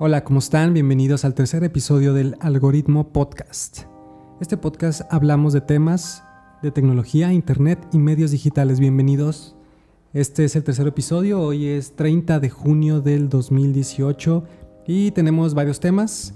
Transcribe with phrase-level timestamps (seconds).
[0.00, 0.74] Hola, ¿cómo están?
[0.74, 3.80] Bienvenidos al tercer episodio del Algoritmo Podcast.
[4.40, 6.22] Este podcast hablamos de temas
[6.62, 8.78] de tecnología, internet y medios digitales.
[8.78, 9.56] Bienvenidos.
[10.12, 14.44] Este es el tercer episodio, hoy es 30 de junio del 2018
[14.86, 16.32] y tenemos varios temas.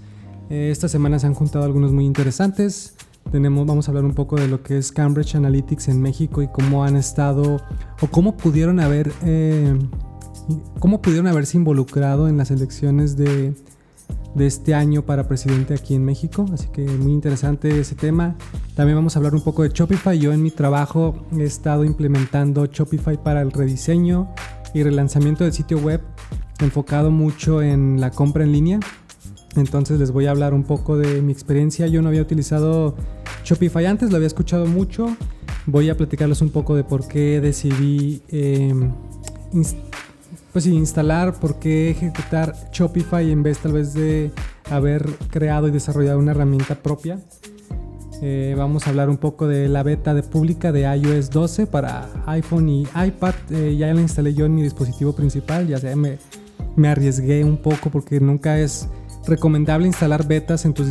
[0.51, 2.97] Eh, esta semana se han juntado algunos muy interesantes.
[3.31, 6.49] Tenemos, vamos a hablar un poco de lo que es Cambridge Analytics en México y
[6.49, 7.61] cómo han estado
[8.01, 9.79] o cómo pudieron haber eh,
[10.79, 13.55] cómo pudieron haberse involucrado en las elecciones de,
[14.39, 16.47] este año para presidente aquí en México.
[16.53, 18.37] Así que muy interesante ese tema.
[18.75, 20.19] También vamos a hablar un poco de Shopify.
[20.19, 24.29] Yo en mi trabajo he estado implementando Shopify para el rediseño
[24.75, 26.01] y relanzamiento del sitio web
[26.61, 28.81] enfocado mucho en la compra en línea.
[29.57, 31.87] Entonces les voy a hablar un poco de mi experiencia.
[31.87, 32.95] Yo no había utilizado
[33.45, 35.15] Shopify antes, lo había escuchado mucho.
[35.67, 38.75] Voy a platicarles un poco de por qué decidí eh,
[40.53, 44.31] pues instalar, por qué ejecutar Shopify en vez tal vez de
[44.71, 47.19] haber creado y desarrollado una herramienta propia.
[48.21, 52.09] Eh, vamos a hablar un poco de la beta de pública de iOS 12 para
[52.27, 53.35] iPhone y iPad.
[53.51, 56.19] Eh, ya la instalé yo en mi dispositivo principal, ya sea me,
[56.77, 58.89] me arriesgué un poco porque nunca es
[59.27, 60.87] recomendable instalar betas en tus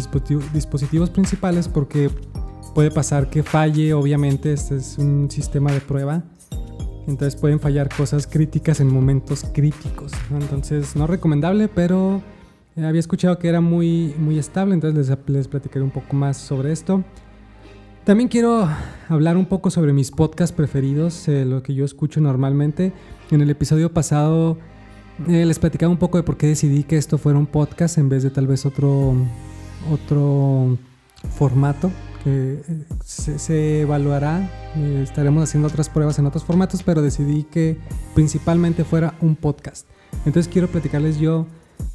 [0.53, 2.09] dispositivos principales porque
[2.73, 6.23] puede pasar que falle, obviamente este es un sistema de prueba
[7.07, 10.11] entonces pueden fallar cosas críticas en momentos críticos.
[10.31, 12.21] Entonces no recomendable, pero
[12.75, 16.37] eh, había escuchado que era muy, muy estable, entonces les, les platicaré un poco más
[16.37, 17.03] sobre esto.
[18.03, 18.67] También quiero
[19.09, 22.93] hablar un poco sobre mis podcasts preferidos, eh, lo que yo escucho normalmente.
[23.29, 24.57] En el episodio pasado
[25.27, 28.09] eh, les platicaba un poco de por qué decidí que esto fuera un podcast en
[28.09, 29.13] vez de tal vez otro,
[29.91, 30.77] otro
[31.37, 31.91] formato
[32.23, 34.49] que eh, se, evaluará.
[34.75, 37.77] Eh, estaremos haciendo otras pruebas en otros formatos, pero decidí que
[38.15, 39.87] principalmente fuera un podcast.
[40.25, 41.47] Entonces quiero platicarles yo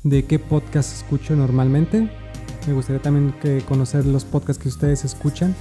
[0.02, 2.10] de qué podcast escucho normalmente.
[2.66, 5.54] Me gustaría también que conocer los podcasts que ustedes escuchan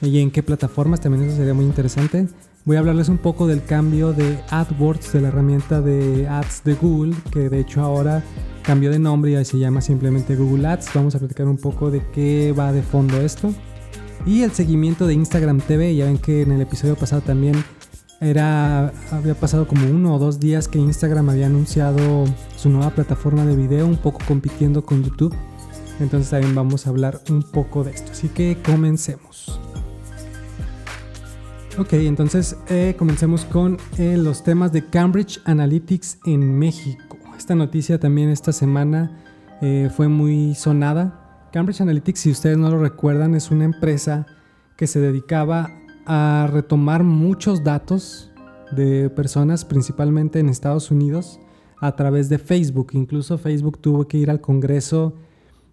[0.00, 2.28] y en qué plataformas, también eso sería muy interesante.
[2.64, 6.74] Voy a hablarles un poco del cambio de AdWords, de la herramienta de ads de
[6.74, 8.24] Google, que de hecho ahora
[8.62, 10.90] cambió de nombre y se llama simplemente Google Ads.
[10.94, 13.54] Vamos a platicar un poco de qué va de fondo esto.
[14.26, 17.54] Y el seguimiento de Instagram TV, ya ven que en el episodio pasado también
[18.20, 22.24] era había pasado como uno o dos días que Instagram había anunciado
[22.56, 25.32] su nueva plataforma de video, un poco compitiendo con YouTube.
[26.00, 28.10] Entonces también vamos a hablar un poco de esto.
[28.10, 29.60] Así que comencemos.
[31.78, 37.16] Ok, entonces eh, comencemos con eh, los temas de Cambridge Analytics en México.
[37.38, 39.22] Esta noticia también esta semana
[39.60, 41.25] eh, fue muy sonada
[41.56, 44.26] Cambridge Analytics, si ustedes no lo recuerdan, es una empresa
[44.76, 45.70] que se dedicaba
[46.04, 48.30] a retomar muchos datos
[48.72, 51.40] de personas, principalmente en Estados Unidos,
[51.80, 52.88] a través de Facebook.
[52.92, 55.14] Incluso Facebook tuvo que ir al Congreso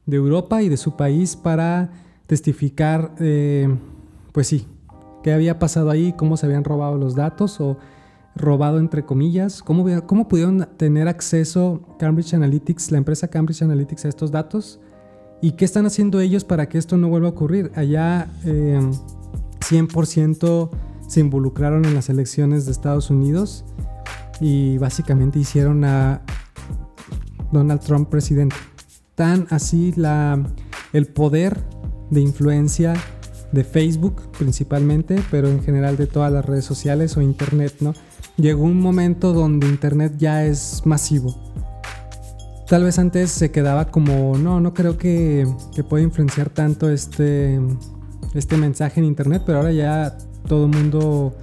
[0.06, 1.92] de Europa y de su país para
[2.28, 3.68] testificar, eh,
[4.32, 4.66] pues sí,
[5.22, 7.78] qué había pasado ahí, cómo se habían robado los datos o
[8.38, 14.08] robado entre comillas, cómo, cómo pudieron tener acceso Cambridge Analytics, la empresa Cambridge Analytics a
[14.08, 14.80] estos datos
[15.44, 17.70] ¿Y qué están haciendo ellos para que esto no vuelva a ocurrir?
[17.76, 23.66] Allá 100% eh, se involucraron en las elecciones de Estados Unidos
[24.40, 26.22] y básicamente hicieron a
[27.52, 28.56] Donald Trump presidente.
[29.16, 30.42] Tan así la,
[30.94, 31.60] el poder
[32.10, 32.94] de influencia
[33.52, 37.94] de Facebook principalmente, pero en general de todas las redes sociales o Internet, ¿no?
[38.38, 41.53] Llegó un momento donde Internet ya es masivo
[42.74, 47.62] Tal vez antes se quedaba como, no, no creo que, que pueda influenciar tanto este,
[48.34, 50.18] este mensaje en Internet, pero ahora ya
[50.48, 51.36] todo el mundo,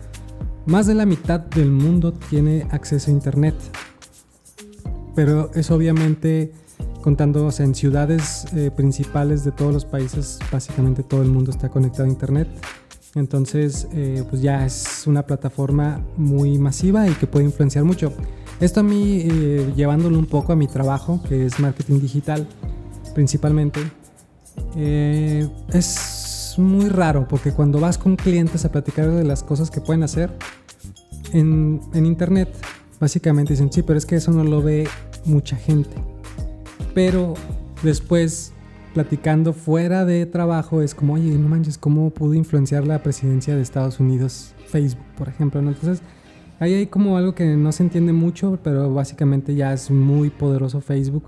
[0.67, 3.55] más de la mitad del mundo tiene acceso a Internet.
[5.15, 6.53] Pero es obviamente
[7.01, 12.07] contando en ciudades eh, principales de todos los países, básicamente todo el mundo está conectado
[12.07, 12.49] a Internet.
[13.15, 18.12] Entonces, eh, pues ya es una plataforma muy masiva y que puede influenciar mucho.
[18.60, 22.47] Esto a mí, eh, llevándolo un poco a mi trabajo, que es marketing digital
[23.14, 23.81] principalmente,
[24.76, 29.81] eh, es muy raro porque cuando vas con clientes a platicar de las cosas que
[29.81, 30.31] pueden hacer
[31.32, 32.49] en, internet,
[33.00, 34.87] básicamente dicen, sí, pero es que eso no lo ve
[35.25, 35.96] mucha gente.
[36.93, 37.35] Pero
[37.82, 38.52] después,
[38.93, 43.62] platicando fuera de trabajo, es como, oye, no manches, ¿cómo pudo influenciar la presidencia de
[43.62, 45.62] Estados Unidos Facebook, por ejemplo?
[45.62, 45.70] ¿no?
[45.70, 46.02] Entonces,
[46.61, 50.83] Ahí hay como algo que no se entiende mucho, pero básicamente ya es muy poderoso
[50.83, 51.25] Facebook.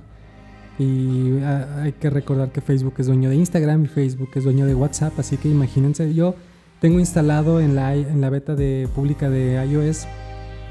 [0.79, 4.67] Y ah, hay que recordar que Facebook es dueño de Instagram y Facebook es dueño
[4.67, 6.34] de WhatsApp, así que imagínense, yo
[6.81, 10.06] tengo instalado en la, en la beta de pública de iOS,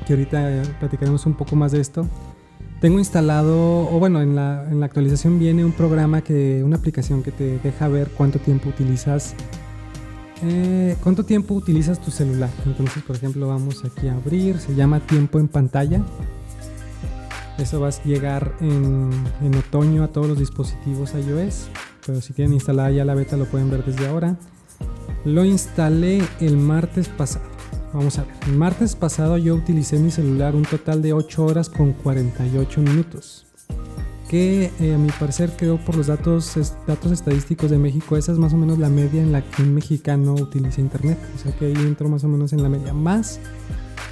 [0.05, 2.05] que ahorita platicaremos un poco más de esto.
[2.81, 7.23] tengo instalado, o bueno, en la, en la actualización viene un programa que, una aplicación
[7.23, 9.33] que te deja ver cuánto tiempo utilizas
[10.43, 12.49] eh, ¿Cuánto tiempo utilizas tu celular?
[12.65, 16.01] Entonces, por ejemplo, vamos aquí a abrir, se llama tiempo en pantalla.
[17.57, 19.11] Eso va a llegar en,
[19.41, 21.67] en otoño a todos los dispositivos iOS,
[22.05, 24.37] pero si tienen instalada ya la beta lo pueden ver desde ahora.
[25.25, 27.45] Lo instalé el martes pasado.
[27.93, 31.69] Vamos a ver, el martes pasado yo utilicé mi celular un total de 8 horas
[31.69, 33.50] con 48 minutos
[34.31, 36.55] que eh, a mi parecer creo por los datos,
[36.87, 39.73] datos estadísticos de México, esa es más o menos la media en la que un
[39.73, 41.17] mexicano utiliza internet.
[41.35, 42.93] O sea que ahí entro más o menos en la media.
[42.93, 43.41] Más,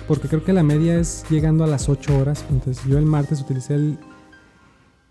[0.10, 2.44] porque creo que la media es llegando a las 8 horas.
[2.50, 3.98] Entonces yo el martes utilicé el,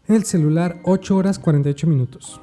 [0.08, 2.38] el celular 8 horas 48 minutos.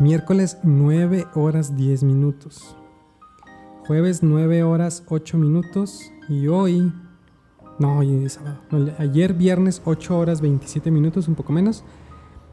[0.00, 2.76] Miércoles 9 horas 10 minutos.
[3.86, 6.10] Jueves 9 horas 8 minutos.
[6.28, 6.92] Y hoy
[7.78, 8.58] no, hoy es sábado.
[8.98, 11.84] ayer viernes 8 horas 27 minutos, un poco menos.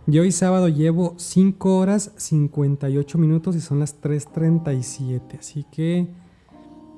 [0.07, 5.39] Y hoy sábado llevo 5 horas 58 minutos y son las 3.37.
[5.39, 6.07] Así que,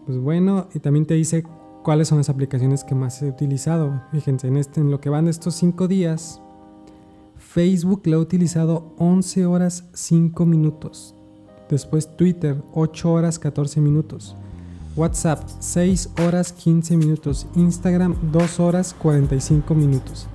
[0.05, 1.43] pues bueno, y también te dice
[1.83, 4.01] cuáles son las aplicaciones que más he utilizado.
[4.11, 6.41] Fíjense, en, este, en lo que van de estos 5 días,
[7.37, 11.13] Facebook lo he utilizado 11 horas 5 minutos.
[11.69, 14.37] Después Twitter 8 horas 14 minutos.
[14.95, 20.27] WhatsApp 6 horas 15 minutos, Instagram 2 horas 45 minutos.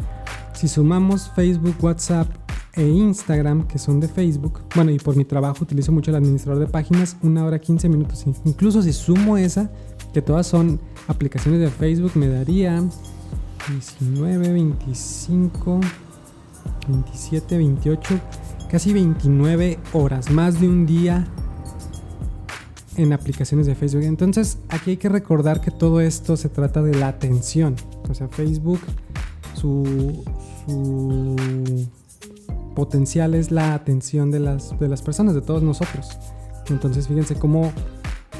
[0.55, 2.29] Si sumamos Facebook, WhatsApp
[2.75, 6.61] e Instagram, que son de Facebook, bueno, y por mi trabajo utilizo mucho el administrador
[6.61, 8.25] de páginas, 1 hora 15 minutos.
[8.45, 9.71] Incluso si sumo esa,
[10.13, 12.83] que todas son aplicaciones de Facebook, me daría
[13.69, 15.81] 19, 25,
[16.89, 18.21] 27, 28,
[18.71, 21.27] casi 29 horas, más de un día
[22.99, 24.03] en aplicaciones de Facebook.
[24.03, 27.77] Entonces, aquí hay que recordar que todo esto se trata de la atención.
[28.09, 28.81] O sea, Facebook,
[29.55, 30.23] su,
[32.75, 36.09] potencial es la atención de las, de las personas, de todos nosotros.
[36.69, 37.73] Entonces, fíjense cómo,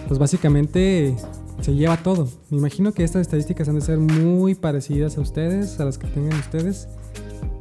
[0.09, 1.17] pues básicamente
[1.61, 2.29] se lleva todo.
[2.51, 6.09] Me imagino que estas estadísticas han de ser muy parecidas a ustedes, a las que
[6.09, 6.89] tengan ustedes.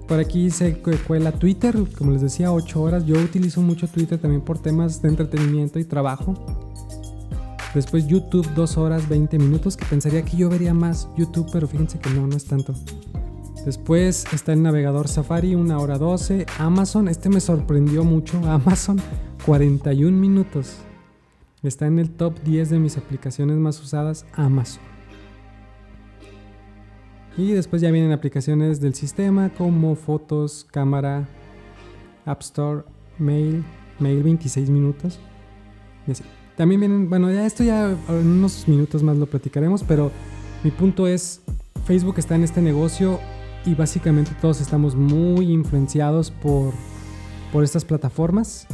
[0.08, 3.06] Por aquí se cuela Twitter, como les decía, 8 horas.
[3.06, 6.67] Yo utilizo mucho Twitter también por temas de entretenimiento y trabajo.
[7.74, 12.00] Después YouTube 2 horas 20 minutos, que pensaría que yo vería más YouTube, pero fíjense
[12.00, 12.74] que no, no es tanto.
[13.66, 16.46] Después está el navegador Safari 1 hora 12.
[16.58, 18.38] Amazon, este me sorprendió mucho.
[18.50, 18.98] Amazon
[19.46, 20.78] 41 minutos.
[21.64, 24.82] Está en el top 10 de mis aplicaciones más usadas Amazon.
[27.36, 31.28] Y después ya vienen aplicaciones del sistema como fotos, cámara,
[32.26, 32.84] App Store,
[33.20, 33.66] mail,
[34.00, 35.20] mail 26 minutos.
[36.08, 36.24] Y así.
[36.58, 40.12] También vienen, bueno, ya esto ya en unos minutos más lo platicaremos, pero
[40.64, 41.40] mi punto es,
[41.86, 43.20] Facebook está en este negocio
[43.64, 46.74] y básicamente todos estamos muy influenciados por,
[47.54, 48.66] por estas plataformas.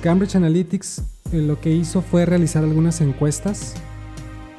[0.00, 3.74] Cambridge Analytics eh, lo que hizo fue realizar algunas encuestas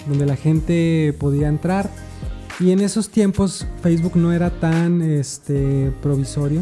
[0.09, 1.89] donde la gente podía entrar
[2.59, 6.61] y en esos tiempos Facebook no era tan este, provisorio,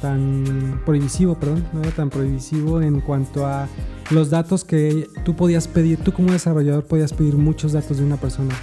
[0.00, 3.66] tan prohibitivo, perdón, no era tan prohibitivo en cuanto a
[4.10, 8.16] los datos que tú podías pedir, tú como desarrollador podías pedir muchos datos de una
[8.16, 8.54] persona.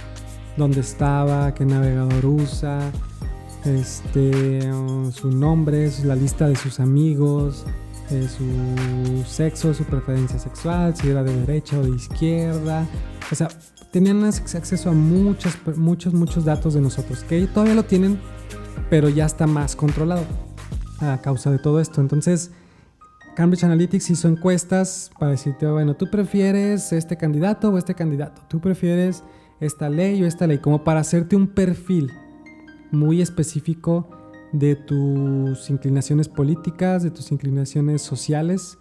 [0.56, 2.92] Dónde estaba, qué navegador usa,
[3.64, 4.60] este,
[5.12, 7.64] su nombre, la lista de sus amigos,
[8.10, 12.86] eh, su sexo, su preferencia sexual, si era de derecha o de izquierda.
[13.32, 13.48] O sea,
[13.90, 18.20] tenían acceso a muchos, muchos, muchos datos de nosotros, que todavía lo tienen,
[18.90, 20.24] pero ya está más controlado
[21.00, 22.00] a causa de todo esto.
[22.00, 22.50] Entonces,
[23.34, 28.60] Cambridge Analytics hizo encuestas para decirte, bueno, tú prefieres este candidato o este candidato, tú
[28.60, 29.24] prefieres
[29.60, 32.12] esta ley o esta ley, como para hacerte un perfil
[32.92, 34.08] muy específico
[34.52, 38.78] de tus inclinaciones políticas, de tus inclinaciones sociales.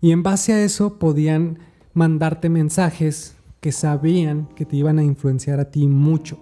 [0.00, 1.58] Y en base a eso podían
[1.92, 6.38] mandarte mensajes que sabían que te iban a influenciar a ti mucho.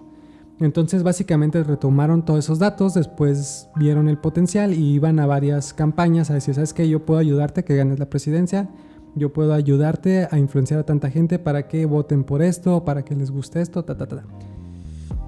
[0.60, 6.30] Entonces básicamente retomaron todos esos datos, después vieron el potencial y iban a varias campañas
[6.30, 6.88] a decir, ¿sabes qué?
[6.88, 8.70] Yo puedo ayudarte a que ganes la presidencia,
[9.14, 13.14] yo puedo ayudarte a influenciar a tanta gente para que voten por esto, para que
[13.14, 14.22] les guste esto, ta, ta, ta.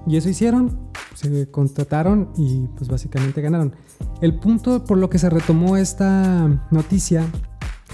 [0.07, 0.79] Y eso hicieron,
[1.15, 3.73] se contrataron y pues básicamente ganaron.
[4.21, 7.25] El punto por lo que se retomó esta noticia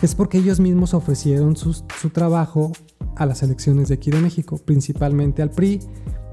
[0.02, 2.72] es porque ellos mismos ofrecieron su, su trabajo
[3.16, 5.80] a las elecciones de aquí de México, principalmente al PRI,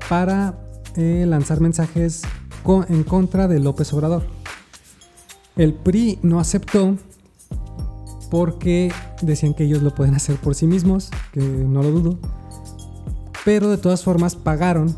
[0.09, 2.23] para eh, lanzar mensajes
[2.89, 4.25] en contra de López Obrador.
[5.57, 6.97] El PRI no aceptó
[8.31, 8.93] porque
[9.23, 12.19] decían que ellos lo pueden hacer por sí mismos, que no lo dudo,
[13.45, 14.95] pero de todas formas pagaron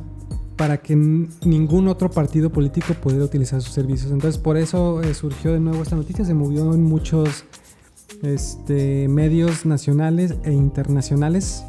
[0.56, 4.12] para que ningún otro partido político pudiera utilizar sus servicios.
[4.12, 7.44] Entonces por eso eh, surgió de nuevo esta noticia, se movió en muchos
[8.22, 11.64] este, medios nacionales e internacionales.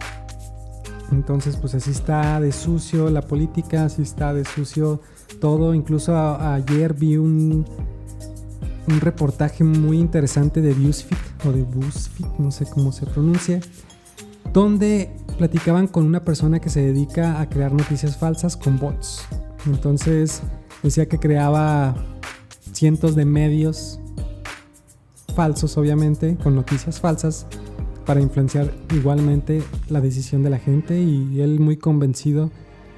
[1.11, 5.01] Entonces pues así está de sucio la política, así está de sucio
[5.39, 5.73] todo.
[5.73, 7.65] Incluso ayer vi un,
[8.87, 13.59] un reportaje muy interesante de BuzzFeed o de BuzzFeed, no sé cómo se pronuncia,
[14.53, 19.25] donde platicaban con una persona que se dedica a crear noticias falsas con bots.
[19.65, 20.41] Entonces
[20.83, 21.95] decía que creaba
[22.73, 23.99] cientos de medios
[25.35, 27.47] falsos, obviamente, con noticias falsas
[28.05, 32.51] para influenciar igualmente la decisión de la gente y él muy convencido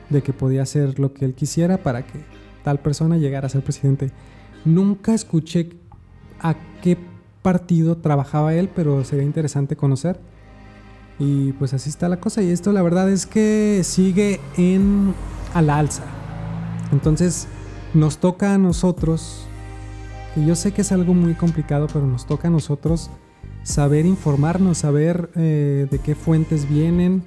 [0.09, 2.19] de que podía hacer lo que él quisiera para que
[2.63, 4.11] tal persona llegara a ser presidente.
[4.65, 5.69] Nunca escuché
[6.39, 6.97] a qué
[7.41, 10.19] partido trabajaba él, pero sería interesante conocer.
[11.19, 12.41] Y pues así está la cosa.
[12.41, 15.13] Y esto la verdad es que sigue en
[15.53, 16.03] al alza.
[16.91, 17.47] Entonces
[17.93, 19.45] nos toca a nosotros,
[20.35, 23.11] y yo sé que es algo muy complicado, pero nos toca a nosotros
[23.63, 27.23] saber informarnos, saber eh, de qué fuentes vienen.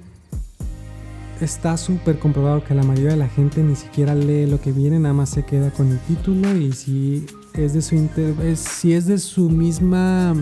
[1.41, 4.99] Está súper comprobado que la mayoría de la gente ni siquiera lee lo que viene,
[4.99, 8.09] nada más se queda con el título y si es de su
[8.55, 10.33] si es de su misma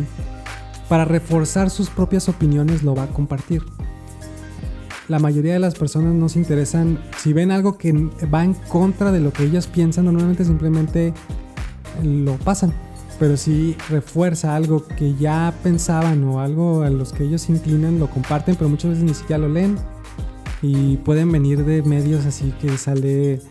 [0.87, 3.63] para reforzar sus propias opiniones lo va a compartir.
[5.07, 7.93] La mayoría de las personas no se interesan, si ven algo que
[8.33, 11.13] va en contra de lo que ellos piensan, normalmente simplemente
[12.03, 12.73] lo pasan.
[13.19, 17.99] Pero si refuerza algo que ya pensaban o algo a los que ellos se inclinan,
[17.99, 19.77] lo comparten, pero muchas veces ni siquiera lo leen.
[20.61, 23.41] Y pueden venir de medios así que sale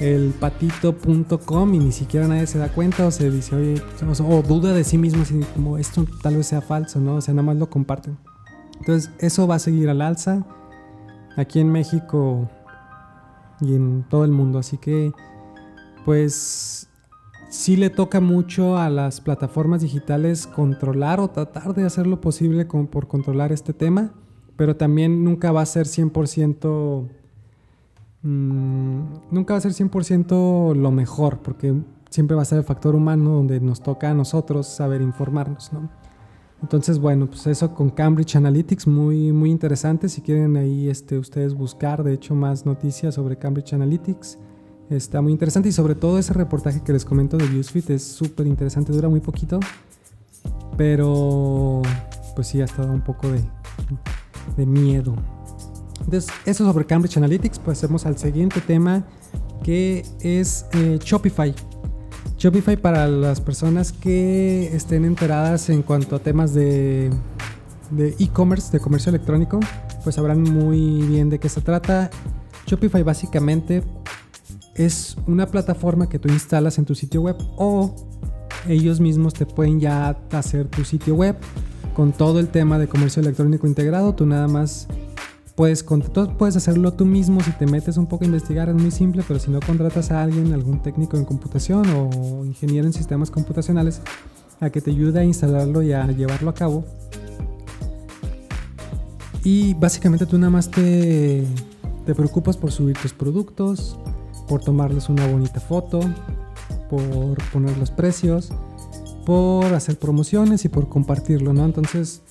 [0.00, 3.82] el patito.com y ni siquiera nadie se da cuenta o se dice, oye,
[4.24, 7.16] o, duda de sí mismo, así como esto tal vez sea falso, ¿no?
[7.16, 8.18] O sea, nada más lo comparten.
[8.80, 10.44] Entonces, eso va a seguir al alza
[11.36, 12.48] aquí en México
[13.60, 14.58] y en todo el mundo.
[14.58, 15.12] Así que,
[16.04, 16.88] pues,
[17.48, 22.64] sí le toca mucho a las plataformas digitales controlar o tratar de hacer lo posible
[22.64, 24.12] por controlar este tema,
[24.56, 27.08] pero también nunca va a ser 100%
[28.24, 31.74] Mm, nunca va a ser 100% lo mejor, porque
[32.08, 35.90] siempre va a ser el factor humano donde nos toca a nosotros saber informarnos, ¿no?
[36.62, 40.08] Entonces, bueno, pues eso con Cambridge Analytics, muy, muy interesante.
[40.08, 44.38] Si quieren ahí este, ustedes buscar, de hecho, más noticias sobre Cambridge Analytics,
[44.90, 45.68] está muy interesante.
[45.68, 49.20] Y sobre todo ese reportaje que les comento de BuzzFeed es súper interesante, dura muy
[49.20, 49.60] poquito,
[50.76, 51.82] pero
[52.34, 53.40] pues sí, ha estado un poco de,
[54.56, 55.14] de miedo.
[56.00, 57.58] Entonces, eso sobre Cambridge Analytics.
[57.58, 59.04] Pasemos al siguiente tema
[59.62, 61.54] que es eh, Shopify.
[62.36, 67.10] Shopify para las personas que estén enteradas en cuanto a temas de
[68.18, 69.60] e-commerce, de, comercio electrónico,
[70.02, 72.10] pues sabrán muy bien de qué se trata.
[72.66, 73.82] Shopify básicamente
[74.74, 77.94] es una plataforma que tú instalas en tu sitio web o
[78.68, 81.36] ellos mismos te pueden ya hacer tu sitio web
[81.94, 84.14] con todo el tema de comercio electrónico integrado.
[84.14, 84.88] Tú nada más
[85.54, 85.84] Puedes,
[86.36, 89.38] puedes hacerlo tú mismo si te metes un poco a investigar, es muy simple, pero
[89.38, 94.02] si no contratas a alguien, algún técnico en computación o ingeniero en sistemas computacionales,
[94.58, 96.84] a que te ayude a instalarlo y a llevarlo a cabo.
[99.44, 101.44] Y básicamente tú nada más te,
[102.04, 103.96] te preocupas por subir tus productos,
[104.48, 106.00] por tomarles una bonita foto,
[106.90, 108.50] por poner los precios,
[109.24, 111.64] por hacer promociones y por compartirlo, ¿no?
[111.64, 112.22] Entonces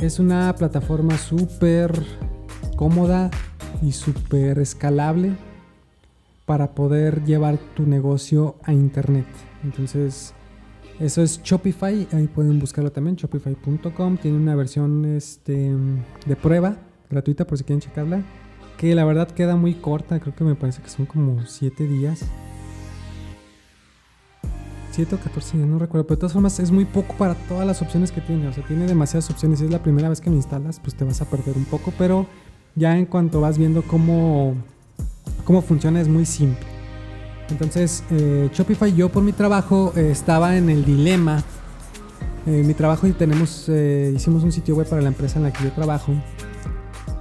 [0.00, 2.04] es una plataforma súper
[2.76, 3.30] cómoda
[3.82, 5.36] y súper escalable
[6.46, 9.26] para poder llevar tu negocio a internet.
[9.64, 10.32] Entonces,
[11.00, 14.16] eso es Shopify, ahí pueden buscarlo también, shopify.com.
[14.16, 15.74] Tiene una versión este,
[16.26, 16.76] de prueba
[17.10, 18.22] gratuita por si quieren checarla,
[18.78, 22.24] que la verdad queda muy corta, creo que me parece que son como 7 días.
[24.92, 27.66] 7 o 14 días, no recuerdo, pero de todas formas es muy poco para todas
[27.66, 29.58] las opciones que tiene, o sea, tiene demasiadas opciones.
[29.58, 31.92] Si es la primera vez que lo instalas, pues te vas a perder un poco,
[31.98, 32.26] pero
[32.76, 34.54] ya en cuanto vas viendo cómo,
[35.44, 36.66] cómo funciona es muy simple.
[37.50, 41.42] Entonces, eh, Shopify, yo por mi trabajo eh, estaba en el dilema.
[42.46, 45.52] En mi trabajo y tenemos, eh, hicimos un sitio web para la empresa en la
[45.52, 46.12] que yo trabajo,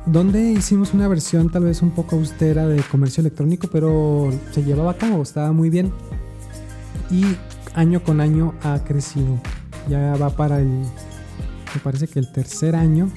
[0.07, 4.91] donde hicimos una versión tal vez un poco austera de comercio electrónico, pero se llevaba
[4.91, 5.91] a cabo, estaba muy bien.
[7.11, 7.23] Y
[7.75, 9.39] año con año ha crecido.
[9.89, 13.09] Ya va para el, me parece que el tercer año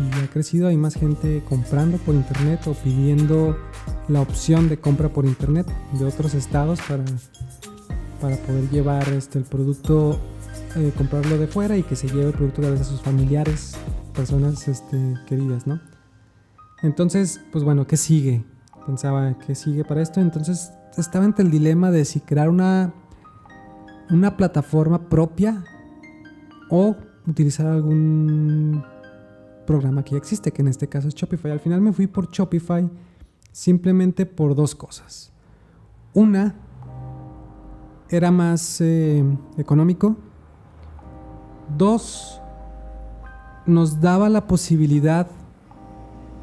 [0.00, 3.56] y ha crecido, hay más gente comprando por internet o pidiendo
[4.08, 5.66] la opción de compra por internet
[5.98, 7.04] de otros estados para,
[8.20, 10.18] para poder llevar este, el producto,
[10.76, 13.74] eh, comprarlo de fuera y que se lleve el producto a sus familiares,
[14.14, 15.80] personas este, queridas, ¿no?
[16.82, 18.44] Entonces, pues bueno, ¿qué sigue?
[18.90, 20.20] pensaba que sigue para esto.
[20.20, 22.92] Entonces estaba entre el dilema de si crear una,
[24.10, 25.64] una plataforma propia
[26.68, 26.96] o
[27.26, 28.84] utilizar algún
[29.66, 31.52] programa que ya existe, que en este caso es Shopify.
[31.52, 32.88] Al final me fui por Shopify
[33.52, 35.32] simplemente por dos cosas.
[36.12, 36.54] Una,
[38.08, 39.24] era más eh,
[39.56, 40.16] económico.
[41.78, 42.40] Dos,
[43.66, 45.28] nos daba la posibilidad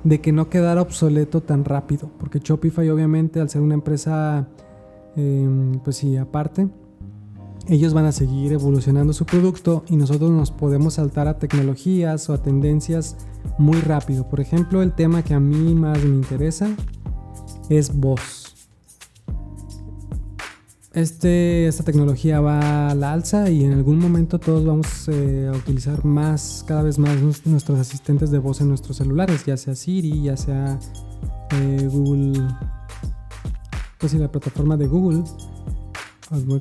[0.08, 4.48] de que no quedara obsoleto tan rápido, porque Shopify obviamente al ser una empresa,
[5.18, 6.70] em, pues sí, aparte,
[7.68, 12.34] ellos van a seguir evolucionando su producto y nosotros nos podemos saltar a tecnologías o
[12.34, 13.18] a tendencias
[13.58, 14.30] muy rápido.
[14.30, 16.70] Por ejemplo, el tema que a mí más me interesa
[17.70, 18.47] es voz.
[20.98, 25.56] Este, esta tecnología va a la alza y en algún momento todos vamos eh, a
[25.56, 30.24] utilizar más, cada vez más nuestros asistentes de voz en nuestros celulares, ya sea Siri,
[30.24, 30.80] ya sea
[31.52, 32.42] eh, Google,
[34.00, 35.24] pues sí, la plataforma de Google,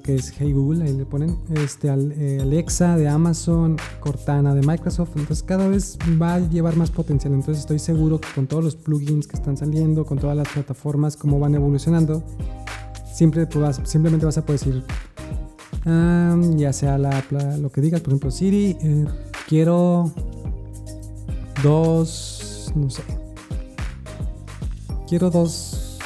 [0.04, 5.12] que es Hey Google, ahí le ponen, este, eh, Alexa de Amazon, Cortana de Microsoft,
[5.16, 8.76] entonces cada vez va a llevar más potencial, entonces estoy seguro que con todos los
[8.76, 12.22] plugins que están saliendo, con todas las plataformas, cómo van evolucionando,
[13.16, 13.48] siempre
[13.84, 14.84] simplemente vas a poder decir,
[16.58, 19.06] ya sea lo que digas, por ejemplo, Siri, eh,
[19.48, 20.12] quiero
[21.62, 23.02] dos, no sé,
[25.08, 25.98] quiero dos,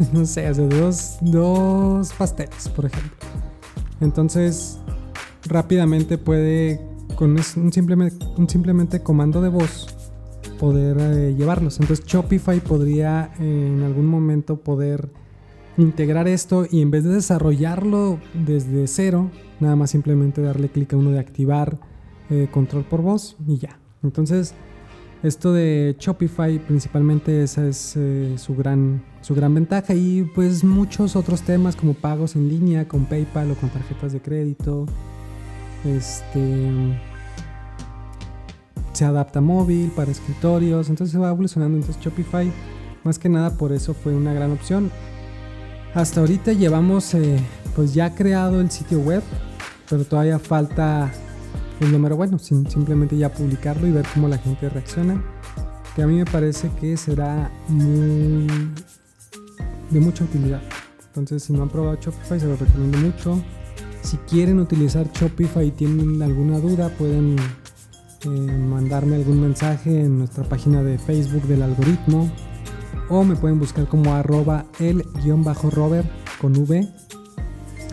[0.12, 3.10] no sé, o dos, dos pasteles, por ejemplo.
[4.00, 4.78] Entonces,
[5.46, 6.80] rápidamente puede,
[7.16, 9.91] con un simplemente, un simplemente comando de voz,
[10.62, 11.80] poder eh, llevarlos.
[11.80, 15.08] Entonces Shopify podría eh, en algún momento poder
[15.76, 19.28] integrar esto y en vez de desarrollarlo desde cero,
[19.58, 21.78] nada más simplemente darle clic a uno de activar
[22.30, 23.80] eh, control por voz y ya.
[24.04, 24.54] Entonces
[25.24, 27.98] esto de Shopify principalmente esa es
[28.36, 33.06] su, gran, su gran ventaja y pues muchos otros temas como pagos en línea con
[33.06, 34.86] PayPal o con tarjetas de crédito.
[35.84, 37.00] Este
[38.92, 41.78] se adapta móvil, para escritorios, entonces se va evolucionando.
[41.78, 42.50] Entonces Shopify,
[43.04, 44.90] más que nada por eso fue una gran opción.
[45.94, 47.38] Hasta ahorita llevamos eh,
[47.74, 49.22] pues ya creado el sitio web,
[49.88, 51.12] pero todavía falta
[51.80, 55.22] el número bueno, sin, simplemente ya publicarlo y ver cómo la gente reacciona.
[55.94, 58.46] Que a mí me parece que será muy
[59.90, 60.62] de mucha utilidad.
[61.08, 63.42] Entonces, si no han probado Shopify, se lo recomiendo mucho.
[64.00, 67.36] Si quieren utilizar Shopify y tienen alguna duda, pueden
[68.24, 72.30] eh, mandarme algún mensaje en nuestra página de Facebook del algoritmo
[73.08, 76.04] o me pueden buscar como arroba el-rover
[76.40, 76.88] con V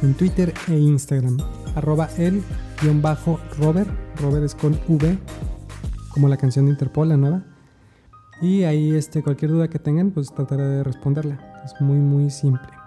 [0.01, 1.37] en Twitter e Instagram.
[1.75, 3.87] Arroba el-rover
[4.21, 5.17] rover es con V
[6.11, 7.43] como la canción de Interpol la nueva.
[8.41, 11.61] Y ahí este, cualquier duda que tengan pues trataré de responderla.
[11.65, 12.78] Es muy muy simple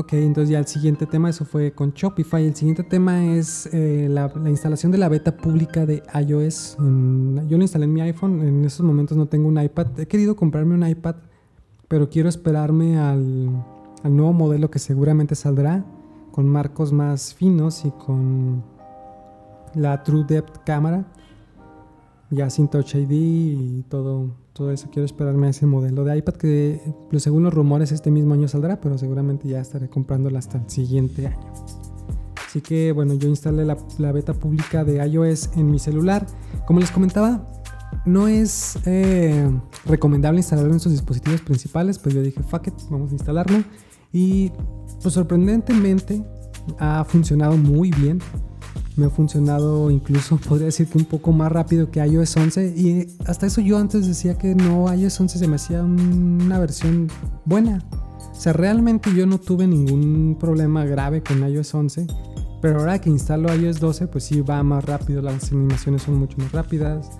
[0.00, 2.46] Ok, entonces ya el siguiente tema, eso fue con Shopify.
[2.46, 6.78] El siguiente tema es eh, la, instalación de la beta pública de iOS.
[6.78, 10.00] yo lo instalé en mi iPhone, en estos momentos no tengo un iPad.
[10.00, 11.16] He querido comprarme un iPad,
[11.86, 13.62] pero quiero esperarme al,
[14.02, 15.84] al nuevo modelo que seguramente saldrá,
[16.32, 18.64] con marcos más finos y con
[19.74, 21.12] la True Depth cámara,
[22.30, 24.88] ya sin Touch ID y todo todo eso.
[24.90, 28.48] Quiero esperarme a ese modelo de iPad que, pues, según los rumores, este mismo año
[28.48, 31.52] saldrá, pero seguramente ya estaré comprándola hasta el siguiente año.
[32.50, 36.26] Así que bueno, yo instalé la, beta pública de iOS en mi celular.
[36.66, 37.46] Como les comentaba,
[38.04, 39.48] no es eh,
[39.86, 43.62] recomendable instalarlo en sus dispositivos principales, pues yo dije, fuck it, vamos a instalarlo.
[44.12, 44.50] Y
[45.00, 46.24] pues sorprendentemente
[46.80, 48.18] ha funcionado muy bien
[49.00, 53.16] me ha funcionado incluso podría decir que un poco más rápido que iOS 11 y
[53.26, 57.08] hasta eso yo antes decía que no iOS 11 se me hacía una versión
[57.44, 57.82] buena.
[58.30, 62.06] O sea, realmente yo no tuve ningún problema grave con iOS 11,
[62.62, 66.36] pero ahora que instalo iOS 12 pues sí va más rápido, las animaciones son mucho
[66.38, 67.10] más rápidas,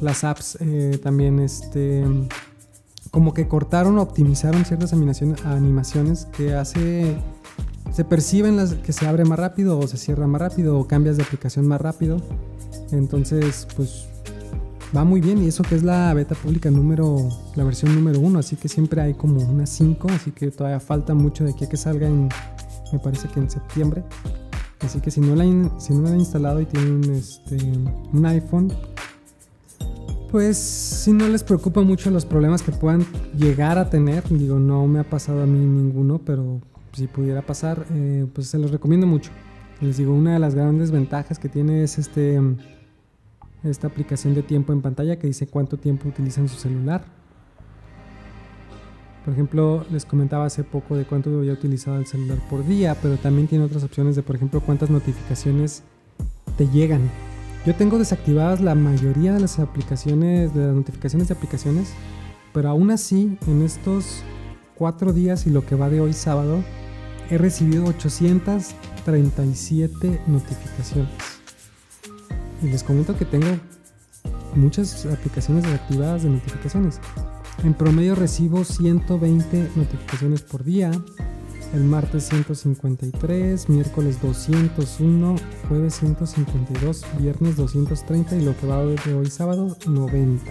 [0.00, 2.04] las apps eh, también este
[3.10, 7.16] como que cortaron optimizaron ciertas animaciones que hace
[7.92, 11.16] se perciben las que se abre más rápido o se cierra más rápido o cambias
[11.16, 12.18] de aplicación más rápido.
[12.92, 14.06] Entonces, pues
[14.96, 18.38] va muy bien y eso que es la beta pública número, la versión número uno,
[18.38, 21.68] así que siempre hay como unas 5, así que todavía falta mucho de aquí a
[21.68, 22.28] que salga en,
[22.92, 24.04] me parece que en septiembre.
[24.80, 25.44] Así que si no la,
[25.78, 27.56] si no la han instalado y tienen este,
[28.12, 28.72] un iPhone,
[30.30, 34.86] pues si no les preocupa mucho los problemas que puedan llegar a tener, digo, no
[34.86, 36.60] me ha pasado a mí ninguno, pero
[36.96, 39.30] si pudiera pasar, eh, pues se los recomiendo mucho.
[39.80, 42.40] Les digo, una de las grandes ventajas que tiene es este
[43.70, 47.04] esta aplicación de tiempo en pantalla que dice cuánto tiempo utilizan su celular.
[49.24, 53.16] Por ejemplo, les comentaba hace poco de cuánto había utilizado el celular por día, pero
[53.16, 55.82] también tiene otras opciones de, por ejemplo, cuántas notificaciones
[56.56, 57.10] te llegan.
[57.66, 61.92] Yo tengo desactivadas la mayoría de las aplicaciones, de las notificaciones de aplicaciones,
[62.52, 64.22] pero aún así, en estos
[64.76, 66.62] cuatro días y lo que va de hoy sábado,
[67.30, 71.10] he recibido 837 notificaciones.
[72.62, 73.46] Y les comento que tengo
[74.54, 77.00] muchas aplicaciones desactivadas de notificaciones.
[77.64, 80.90] En promedio recibo 120 notificaciones por día.
[81.74, 85.36] El martes 153, miércoles 201,
[85.68, 90.44] jueves 152, viernes 230 y lo que va de hoy sábado 90.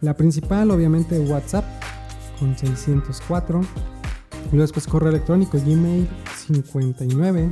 [0.00, 1.64] La principal obviamente WhatsApp
[2.38, 3.62] con 604.
[4.52, 7.50] Y después correo electrónico Gmail 59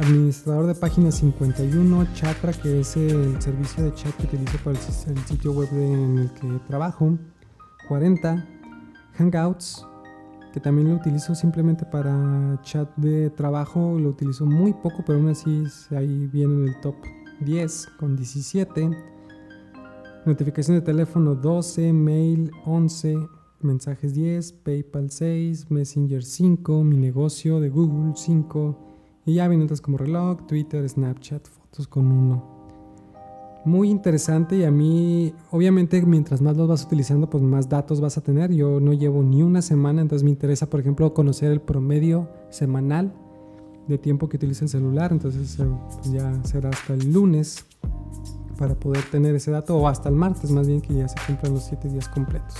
[0.00, 5.18] administrador de páginas 51, Chatra, que es el servicio de chat que utilizo para el,
[5.26, 7.18] sitio web en el que trabajo,
[7.88, 8.46] 40,
[9.18, 9.86] Hangouts,
[10.52, 15.28] que también lo utilizo simplemente para chat de trabajo, lo utilizo muy poco, pero aún
[15.28, 16.94] así ahí viene en el top
[17.40, 18.90] 10 con 17,
[20.24, 23.18] notificación de teléfono 12, mail 11,
[23.62, 28.76] mensajes 10, PayPal 6, Messenger 5, mi negocio de Google 5,
[29.26, 32.60] y ya otras como reloj, Twitter, Snapchat, fotos con uno.
[33.64, 38.16] Muy interesante y a mí, obviamente, mientras más los vas utilizando, pues más datos vas
[38.16, 38.52] a tener.
[38.52, 43.12] Yo no llevo ni una semana, entonces me interesa, por ejemplo, conocer el promedio semanal
[43.86, 45.12] de tiempo que utiliza el celular.
[45.12, 47.66] Entonces eh, pues ya será hasta el lunes
[48.58, 51.52] para poder tener ese dato, o hasta el martes más bien, que ya se cumplan
[51.54, 52.56] los 7 días completos.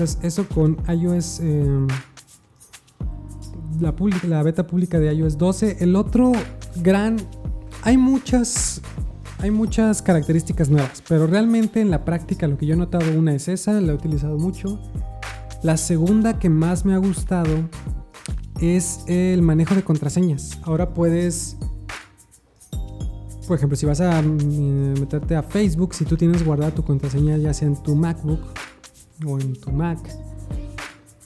[0.00, 1.40] Eso con iOS.
[1.42, 1.86] Eh,
[3.80, 3.94] la,
[4.28, 5.78] la beta pública de iOS 12.
[5.80, 6.32] El otro
[6.76, 7.16] gran...
[7.82, 8.82] Hay muchas
[9.40, 13.34] hay muchas características nuevas, pero realmente en la práctica lo que yo he notado una
[13.34, 14.80] es esa, la he utilizado mucho.
[15.62, 17.68] La segunda que más me ha gustado
[18.60, 20.58] es el manejo de contraseñas.
[20.64, 21.56] Ahora puedes,
[23.46, 27.36] por ejemplo, si vas a mm, meterte a Facebook, si tú tienes guardada tu contraseña
[27.36, 28.40] ya sea en tu MacBook
[29.26, 29.98] o en tu Mac,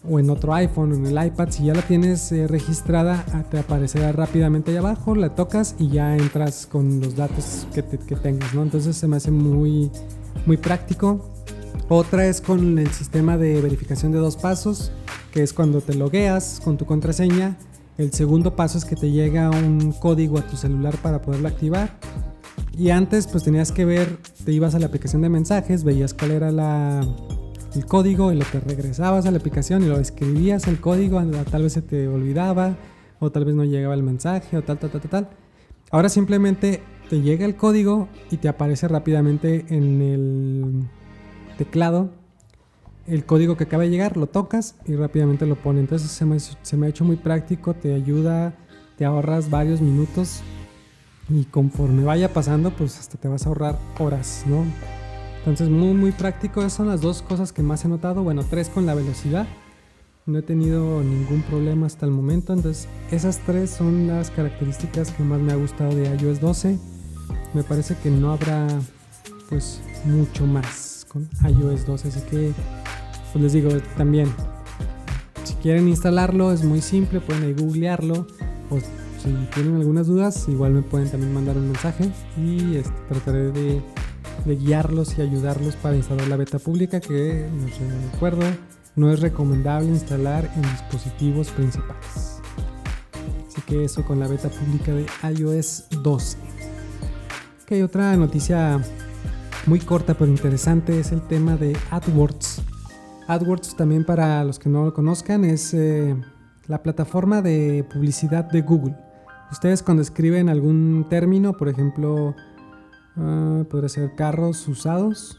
[0.08, 3.44] o en otro iPhone o en el iPad, si ya la tienes eh, registrada, ah,
[3.48, 8.54] te aparecerá rápidamente ahí abajo, la tocas y ya entras con los datos que, tengas,
[8.54, 8.62] ¿no?
[8.62, 9.90] Entonces se me hace muy,
[10.46, 11.30] muy práctico.
[11.88, 14.92] Otra es con el sistema de verificación de dos pasos,
[15.32, 17.56] que es cuando te logueas con tu contraseña.
[17.98, 21.98] El segundo paso es que te llega un código a tu celular para poderlo activar.
[22.76, 26.30] Y antes pues tenías que ver, te ibas a la aplicación de mensajes, veías cuál
[26.30, 27.06] era la,
[27.74, 31.62] el código y lo que regresabas a la aplicación y lo escribías el código, tal
[31.62, 32.76] vez se te olvidaba
[33.18, 35.28] o tal vez no llegaba el mensaje o tal, tal, tal, tal.
[35.90, 40.88] Ahora simplemente te llega el código y te aparece rápidamente en el
[41.58, 42.10] teclado
[43.06, 45.80] el código que acaba de llegar, lo tocas y rápidamente lo pone.
[45.80, 48.54] Entonces se me, se me ha hecho muy práctico, te ayuda,
[48.96, 50.40] te ahorras varios minutos
[51.28, 54.64] y conforme vaya pasando, pues hasta te vas a ahorrar horas, ¿no?
[55.42, 58.22] Entonces muy muy práctico, esas son las dos cosas que más he notado.
[58.22, 59.46] Bueno, tres con la velocidad.
[60.24, 62.52] No he tenido ningún problema hasta el momento.
[62.52, 66.78] Entonces esas tres son las características que más me ha gustado de iOS 12.
[67.54, 68.68] Me parece que no habrá
[69.48, 72.08] pues mucho más con iOS 12.
[72.08, 72.52] Así que
[73.32, 74.32] pues les digo también,
[75.42, 78.28] si quieren instalarlo es muy simple, pueden ahí googlearlo.
[78.70, 83.50] O si tienen algunas dudas, igual me pueden también mandar un mensaje y este, trataré
[83.50, 83.82] de
[84.44, 88.42] de guiarlos y ayudarlos para instalar la beta pública que, les recuerdo,
[88.96, 92.40] no es recomendable instalar en dispositivos principales.
[93.48, 95.06] Así que eso con la beta pública de
[95.38, 96.38] iOS 12.
[97.62, 98.80] Ok, otra noticia
[99.66, 102.62] muy corta pero interesante es el tema de AdWords.
[103.28, 106.16] AdWords también para los que no lo conozcan es eh,
[106.66, 108.96] la plataforma de publicidad de Google.
[109.50, 112.34] Ustedes cuando escriben algún término, por ejemplo,
[113.16, 115.38] Uh, podría ser carros usados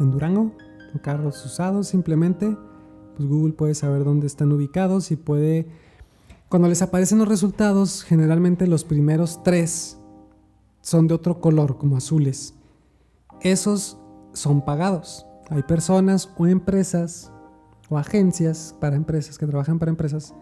[0.00, 0.52] en Durango
[0.94, 2.56] o carros usados simplemente.
[3.16, 5.68] Pues Google puede saber dónde están ubicados y puede...
[6.48, 9.98] Cuando les aparecen los resultados, generalmente los primeros tres
[10.80, 12.54] son de otro color, como azules.
[13.40, 13.98] Esos
[14.32, 15.26] son pagados.
[15.50, 17.32] Hay personas o empresas
[17.88, 20.34] o agencias para empresas que trabajan para empresas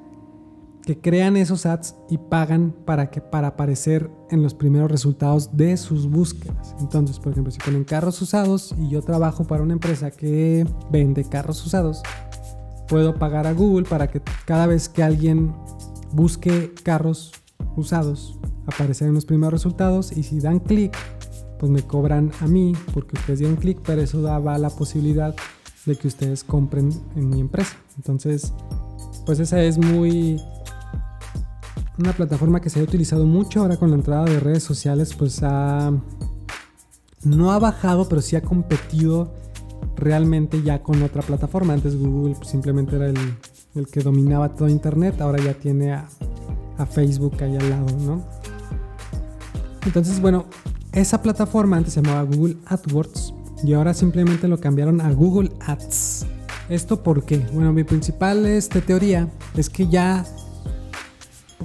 [0.85, 5.77] que crean esos ads y pagan para que para aparecer en los primeros resultados de
[5.77, 6.75] sus búsquedas.
[6.81, 11.25] Entonces, por ejemplo, si ponen carros usados y yo trabajo para una empresa que vende
[11.25, 12.03] carros usados,
[12.88, 15.55] puedo pagar a Google para que cada vez que alguien
[16.12, 17.33] busque carros
[17.77, 20.97] usados, aparecer en los primeros resultados y si dan clic,
[21.59, 25.35] pues me cobran a mí porque ustedes dieron clic, pero eso daba la posibilidad
[25.87, 27.77] de que ustedes compren en mi empresa.
[27.97, 28.53] Entonces,
[29.25, 30.40] pues esa es muy
[31.98, 35.40] una plataforma que se ha utilizado mucho ahora con la entrada de redes sociales, pues
[35.42, 35.92] ha
[37.24, 39.33] no ha bajado, pero sí ha competido
[39.96, 41.72] realmente ya con otra plataforma.
[41.72, 46.09] Antes Google simplemente era el, que dominaba todo Internet, ahora ya tiene a,
[46.78, 48.24] a Facebook ahí al lado, ¿no?
[49.87, 50.46] Entonces, bueno,
[50.92, 56.26] esa plataforma antes se llamaba Google AdWords y ahora simplemente lo cambiaron a Google Ads.
[56.68, 57.38] ¿Esto por qué?
[57.52, 60.24] Bueno, mi principal este, teoría es que ya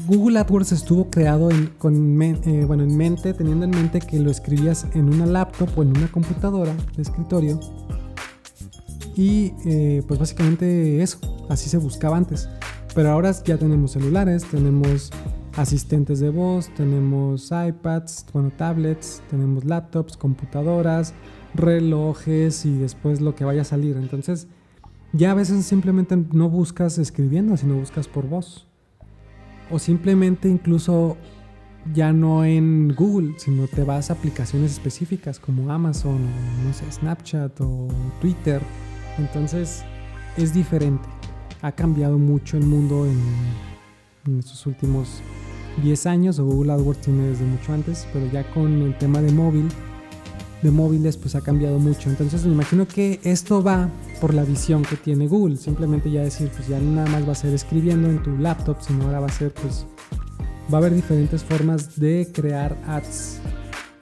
[0.07, 1.69] Google AdWords estuvo creado en,
[2.45, 5.89] eh, bueno, en mente, teniendo en mente que lo escribías en una laptop o en
[5.89, 7.59] una computadora de escritorio.
[9.17, 12.47] Y eh, pues básicamente eso, así se buscaba antes.
[12.95, 15.11] Pero ahora ya tenemos celulares, tenemos
[15.57, 21.13] asistentes de voz, tenemos iPads, bueno, tablets, tenemos laptops, computadoras,
[21.53, 23.97] relojes y después lo que vaya a salir.
[23.97, 24.47] Entonces,
[25.11, 28.66] ya a veces simplemente no buscas escribiendo, sino buscas por voz.
[29.69, 31.17] O simplemente incluso
[31.93, 36.91] ya no en Google, sino te vas a aplicaciones específicas como Amazon, o no sé,
[36.91, 37.87] Snapchat o
[38.21, 38.61] Twitter.
[39.17, 39.83] Entonces,
[40.37, 41.07] es diferente.
[41.61, 43.19] Ha cambiado mucho el mundo en,
[44.25, 45.21] en estos últimos
[45.83, 49.31] 10 años, o Google AdWords tiene desde mucho antes, pero ya con el tema de
[49.31, 49.67] móvil,
[50.61, 52.09] de móviles, pues ha cambiado mucho.
[52.09, 53.89] Entonces me imagino que esto va
[54.19, 55.57] por la visión que tiene Google.
[55.57, 59.05] Simplemente ya decir, pues ya nada más va a ser escribiendo en tu laptop, sino
[59.05, 59.85] ahora va a ser, pues,
[60.73, 63.39] va a haber diferentes formas de crear ads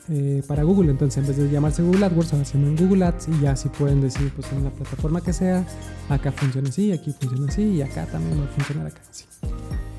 [0.10, 0.92] eh, para Google.
[0.92, 3.70] Entonces, en vez de llamarse Google AdWords, ahora se llaman Google Ads y ya así
[3.70, 5.66] pueden decir, pues en la plataforma que sea,
[6.10, 9.26] acá funciona así, aquí funciona así y acá también va a funcionar acá así.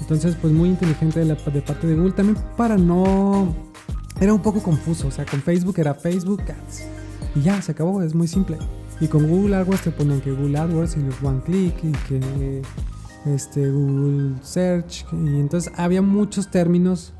[0.00, 3.52] Entonces, pues muy inteligente de, de parte de Google también para no...
[4.20, 6.84] Era un poco confuso, o sea, con Facebook era Facebook Ads.
[7.34, 8.56] Y ya, se acabó, es muy simple.
[9.00, 12.62] Y con Google AdWords te ponen que Google AdWords y los One Click y que
[13.26, 15.04] este, Google Search.
[15.12, 17.12] Y entonces había muchos términos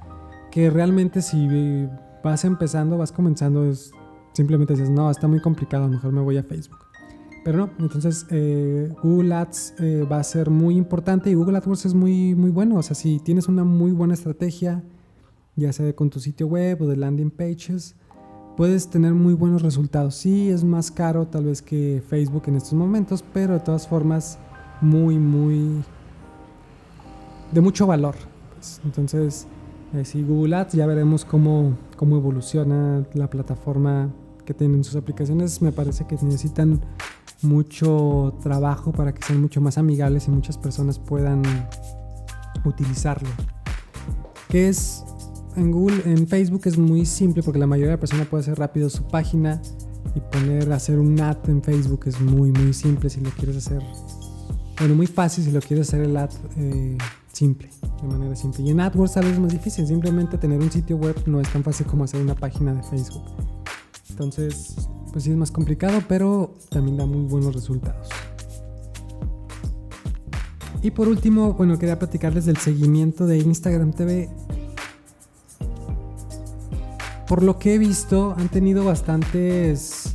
[0.51, 1.87] que realmente si
[2.25, 3.93] vas empezando, vas comenzando, es,
[4.33, 6.79] simplemente dices, no, está muy complicado, mejor me voy a Facebook.
[7.45, 11.85] Pero no, entonces eh, Google Ads eh, va a ser muy importante y Google AdWords
[11.87, 12.77] es muy, muy bueno.
[12.77, 14.83] O sea, si tienes una muy buena estrategia,
[15.57, 17.97] ya sea con tu sitio web o de landing pages,
[18.57, 20.15] puedes tener muy buenos resultados.
[20.15, 24.39] Sí, es más caro tal vez que Facebook en estos momentos, pero de todas formas
[24.81, 25.83] muy, muy...
[27.53, 28.15] de mucho valor.
[28.55, 28.81] Pues.
[28.85, 29.47] entonces,
[29.95, 34.11] eh, si Google Ads, ya veremos cómo, cómo evoluciona la plataforma
[34.45, 35.61] que tienen sus aplicaciones.
[35.61, 36.81] Me parece que necesitan
[37.43, 41.43] mucho trabajo para que sean mucho más amigables y muchas personas puedan
[42.65, 43.29] utilizarlo.
[44.49, 45.05] Que es
[45.57, 48.89] en Google, en Facebook es muy simple porque la mayoría de personas puede hacer rápido
[48.91, 49.61] su página
[50.15, 53.83] y poner, hacer un ad en Facebook es muy, muy simple si lo quieres hacer.
[54.79, 56.99] Bueno, muy fácil si lo quieres hacer el ad eh,
[57.33, 57.71] simple,
[58.03, 58.65] de manera simple.
[58.65, 61.51] Y en AdWords tal vez es más difícil, simplemente tener un sitio web no es
[61.53, 63.25] tan fácil como hacer una página de Facebook.
[64.11, 68.09] Entonces, pues sí es más complicado, pero también da muy buenos resultados.
[70.83, 74.31] Y por último, bueno, quería platicarles del seguimiento de Instagram TV.
[77.29, 80.15] Por lo que he visto, han tenido bastantes...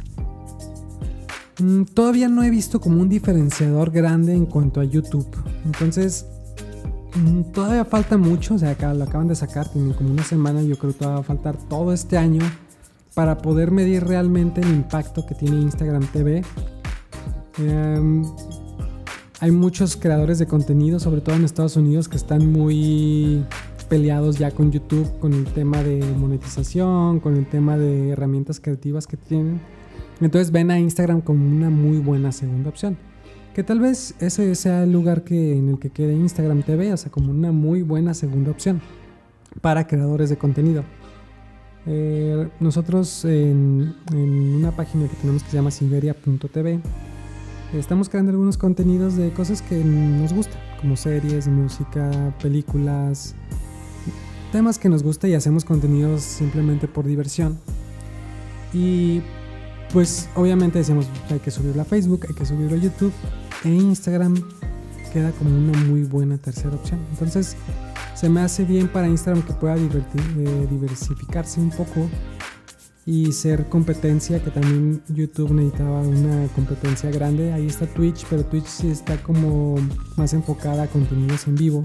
[1.59, 5.27] Mm, todavía no he visto como un diferenciador grande en cuanto a YouTube.
[5.65, 6.25] Entonces,
[7.15, 8.55] mm, todavía falta mucho.
[8.55, 10.61] O sea, acá lo acaban de sacar, tienen como una semana.
[10.63, 12.41] Yo creo que va a faltar todo este año
[13.13, 16.43] para poder medir realmente el impacto que tiene Instagram TV.
[17.57, 18.23] Em,
[19.41, 23.43] hay muchos creadores de contenido, sobre todo en Estados Unidos, que están muy
[23.91, 29.05] peleados ya con YouTube, con el tema de monetización, con el tema de herramientas creativas
[29.05, 29.59] que tienen.
[30.21, 32.97] Entonces ven a Instagram como una muy buena segunda opción.
[33.53, 36.95] Que tal vez ese sea el lugar que, en el que quede Instagram TV, o
[36.95, 38.81] sea, como una muy buena segunda opción
[39.59, 40.85] para creadores de contenido.
[41.85, 46.79] Eh, nosotros en, una página que tenemos que se llama siberia.tv
[47.73, 53.35] estamos creando algunos contenidos de cosas que nos gustan, como series, música, películas,
[54.51, 57.59] temas que nos gusta y hacemos contenidos simplemente por diversión.
[58.73, 59.21] Y
[59.91, 63.13] pues obviamente decimos hay que subirlo a Facebook, hay que subirlo a YouTube
[63.63, 64.35] e Instagram
[65.11, 66.99] queda como una muy buena tercera opción.
[67.11, 67.55] Entonces
[68.15, 72.07] se me hace bien para Instagram que pueda eh, diversificarse un poco
[73.05, 77.51] y ser competencia, que también YouTube necesitaba una competencia grande.
[77.51, 79.75] Ahí está Twitch, pero Twitch sí está como
[80.17, 81.83] más enfocada a contenidos en vivo.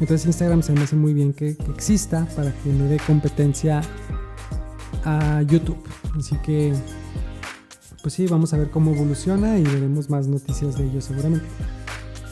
[0.00, 3.80] Entonces Instagram se me hace muy bien que, exista para que me dé competencia
[5.04, 5.82] a YouTube.
[6.18, 6.74] Así que,
[8.02, 11.46] pues sí, vamos a ver cómo evoluciona y veremos más noticias de ellos seguramente.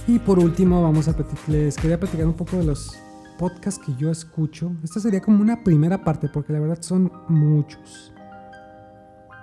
[0.07, 1.17] Y por último, vamos a
[1.49, 2.99] les quería platicar un poco de los
[3.39, 4.73] podcasts que yo escucho.
[4.83, 8.13] Esta sería como una primera parte, porque la verdad son muchos.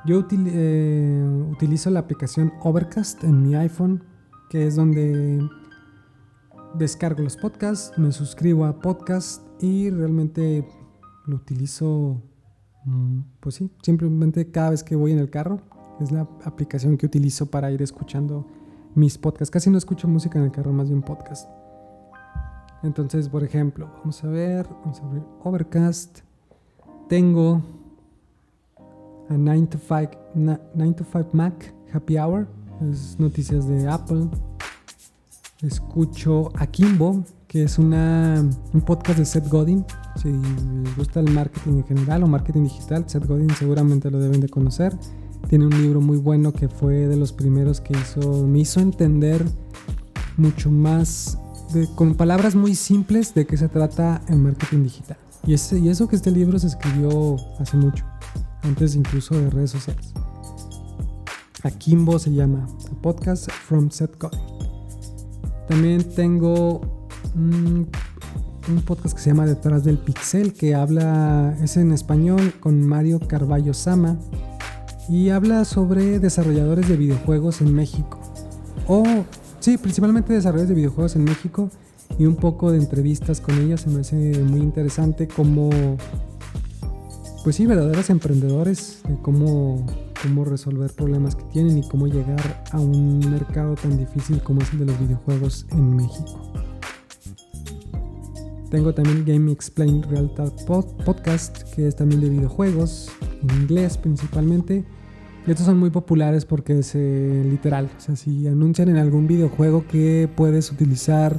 [0.05, 4.03] Yo eh, utilizo la aplicación Overcast en mi iPhone,
[4.49, 5.39] que es donde
[6.75, 10.67] descargo los podcasts, me suscribo a podcast y realmente
[11.25, 12.21] lo utilizo,
[12.85, 15.61] mm, pues sí, simplemente cada vez que voy en el carro.
[15.99, 18.47] Es la aplicación que utilizo para ir escuchando
[18.95, 19.51] mis podcasts.
[19.51, 21.47] Casi no escucho música en el carro, más bien podcast.
[22.83, 26.19] Entonces, por ejemplo, vamos a ver, vamos a abrir Overcast.
[27.07, 27.61] Tengo
[29.29, 32.47] a 9 to 5, 9 to 5 Mac Happy Hour,
[32.89, 34.29] es noticias de Apple.
[35.61, 39.85] Escucho a que es un podcast de Seth Godin.
[40.15, 44.41] Si les gusta el marketing en general o marketing digital, Seth Godin seguramente lo deben
[44.41, 44.91] de conocer.
[45.49, 47.95] Tiene un libro muy bueno que fue de los primeros que
[48.47, 49.45] me hizo entender
[50.37, 51.37] mucho más,
[51.95, 55.17] con palabras muy simples, de qué se trata el marketing digital.
[55.45, 58.03] Y, ese, y eso que este libro se escribió hace mucho,
[58.63, 60.11] antes incluso de redes sociales.
[61.61, 62.65] Akimbo se llama,
[63.03, 64.60] podcast from Seth Godin.
[65.67, 66.81] También tengo
[67.35, 67.89] un,
[68.85, 73.73] podcast que se llama Detrás del Pixel, que habla, es en español, con Mario Carballo
[73.73, 74.17] Sama
[75.09, 78.19] y habla sobre desarrolladores de videojuegos en México.
[78.87, 79.03] O,
[79.59, 81.69] sí, principalmente desarrolladores de videojuegos en México
[82.17, 83.81] y un poco de entrevistas con ellos.
[83.81, 85.69] Se me hace muy interesante como,
[87.43, 89.85] pues sí, verdaderos emprendedores, de cómo,
[90.21, 94.71] cómo resolver problemas que tienen y cómo llegar a un mercado tan difícil como es
[94.73, 96.51] el de los videojuegos en México.
[98.69, 103.09] Tengo también Game Explain Real Talk Podcast, que es también de videojuegos,
[103.43, 104.85] en inglés principalmente.
[105.45, 107.89] Y estos son muy populares porque es eh, literal.
[107.97, 111.37] O sea, si anuncian en algún videojuego que puedes utilizar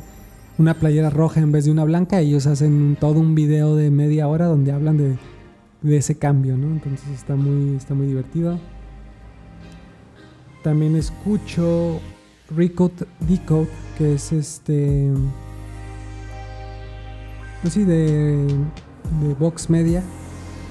[0.59, 4.29] una playera roja en vez de una blanca, ellos hacen todo un video de media
[4.29, 5.17] hora donde hablan de,
[5.81, 6.67] de ese cambio, ¿no?
[6.67, 8.59] Entonces está muy, está muy divertido.
[10.63, 12.01] También escucho
[12.55, 15.11] Recode Decode, que es este.
[17.61, 18.47] Pues sí, de,
[19.21, 20.03] de Vox Media.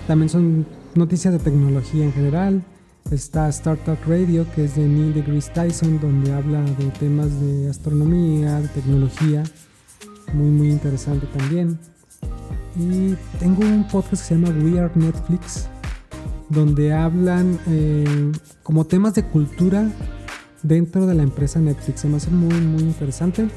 [0.07, 2.63] También son noticias de tecnología en general.
[3.09, 8.61] Está Startup Radio, que es de Neil deGrasse Tyson, donde habla de temas de astronomía,
[8.61, 9.43] de tecnología.
[10.33, 11.77] Muy, muy interesante también.
[12.77, 15.67] Y tengo un podcast que se llama We Are Netflix,
[16.51, 18.31] donde hablan eh,
[18.63, 19.89] como temas de cultura
[20.63, 22.01] dentro de la empresa Netflix.
[22.01, 23.47] Se me hace muy, muy interesante.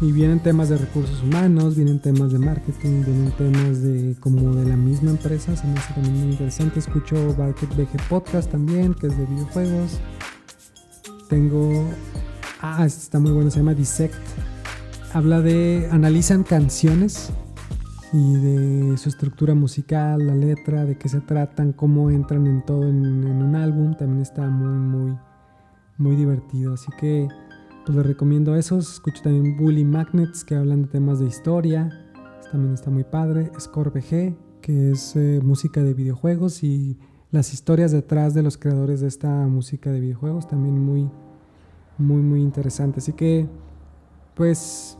[0.00, 4.64] Y vienen temas de recursos humanos, vienen temas de marketing, vienen temas de como de
[4.64, 6.78] la misma empresa, se me hace también muy interesante.
[6.78, 9.98] Escucho Barket BG Podcast también, que es de videojuegos.
[11.28, 11.84] Tengo.
[12.60, 14.14] Ah, este está muy bueno, se llama Dissect.
[15.12, 15.88] Habla de.
[15.90, 17.32] Analizan canciones
[18.12, 22.84] y de su estructura musical, la letra, de qué se tratan, cómo entran en todo
[22.84, 23.94] en, un álbum.
[23.94, 25.18] También está muy, muy,
[25.98, 26.74] muy divertido.
[26.74, 27.28] Así que
[27.84, 28.94] pues les recomiendo esos.
[28.94, 31.90] Escucho también Bully Magnets que hablan de temas de historia.
[32.50, 33.50] También está muy padre.
[33.58, 36.98] Score VG, que es eh, música de videojuegos y
[37.30, 40.48] las historias detrás de los creadores de esta música de videojuegos.
[40.48, 41.10] También muy,
[41.98, 43.00] muy, muy interesante.
[43.00, 43.48] Así que,
[44.34, 44.97] pues,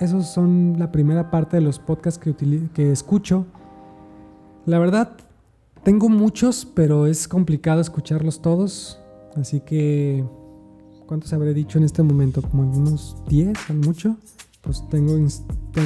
[0.00, 3.46] esos son la primera parte de los podcasts que, escucho.
[4.64, 5.12] La verdad,
[5.84, 8.98] tengo muchos, pero es complicado escucharlos todos.
[9.36, 10.24] Así que
[11.06, 12.40] ¿cuántos habré dicho en este momento?
[12.40, 14.16] Como algunos 10 al mucho.
[14.62, 15.14] Pues tengo,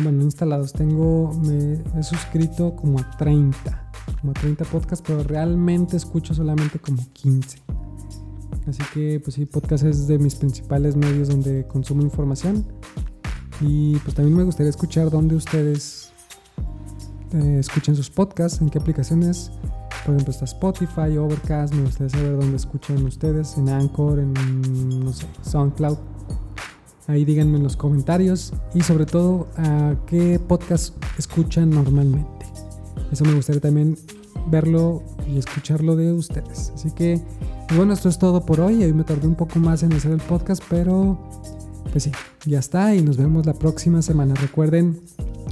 [0.03, 5.96] bueno, instalados, tengo, me he suscrito como a 30, como a 30 podcasts, pero realmente
[5.96, 7.59] escucho solamente como 15.
[8.66, 12.64] Así que, pues sí, podcast es de mis principales medios donde consumo información.
[13.66, 16.12] Y pues también me gustaría escuchar dónde ustedes
[17.33, 19.50] eh, escuchan sus podcasts, en qué aplicaciones
[20.05, 21.72] por ejemplo, está Spotify, Overcast.
[21.72, 24.34] Me gustaría saber dónde escuchan ustedes, en Anchor, en
[25.05, 25.97] no sé, SoundCloud.
[27.07, 32.47] Ahí díganme en los comentarios y sobre todo a qué podcast escuchan normalmente.
[33.12, 33.97] Eso me gustaría también
[34.51, 36.72] verlo y escucharlo de ustedes.
[36.74, 37.20] Así que,
[37.74, 38.84] bueno, esto es todo por hoy.
[38.84, 41.18] Hoy me tardé un poco más en hacer el podcast, pero
[41.95, 42.12] pues sí,
[42.45, 44.34] ya está y nos vemos la próxima semana.
[44.34, 45.01] Recuerden,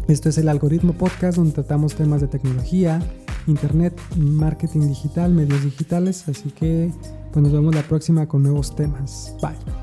[0.09, 3.01] esto es el algoritmo podcast donde tratamos temas de tecnología,
[3.47, 6.28] internet, marketing digital, medios digitales.
[6.28, 6.90] Así que
[7.32, 9.36] pues nos vemos la próxima con nuevos temas.
[9.40, 9.82] Bye.